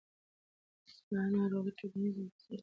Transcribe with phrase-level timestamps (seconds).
[1.11, 2.57] دا ناروغي ټولنیز اغېز لري.